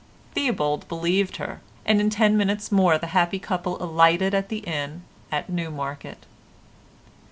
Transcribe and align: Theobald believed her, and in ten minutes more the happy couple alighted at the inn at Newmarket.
Theobald 0.33 0.87
believed 0.87 1.35
her, 1.37 1.61
and 1.85 2.01
in 2.01 2.09
ten 2.09 2.35
minutes 2.35 2.71
more 2.71 2.97
the 2.97 3.05
happy 3.13 3.37
couple 3.37 3.79
alighted 3.79 4.33
at 4.33 4.49
the 4.49 4.63
inn 4.65 5.03
at 5.31 5.47
Newmarket. 5.47 6.25